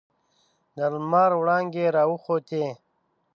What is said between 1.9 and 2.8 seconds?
راوخوتې.